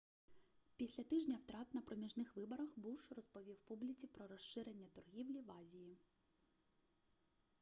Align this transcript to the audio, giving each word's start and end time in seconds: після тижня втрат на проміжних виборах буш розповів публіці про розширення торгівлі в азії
після 0.75 1.03
тижня 1.03 1.35
втрат 1.37 1.73
на 1.73 1.81
проміжних 1.81 2.35
виборах 2.35 2.69
буш 2.75 3.11
розповів 3.11 3.57
публіці 3.57 4.07
про 4.07 4.27
розширення 4.27 4.87
торгівлі 4.93 5.41
в 5.41 5.51
азії 5.51 5.97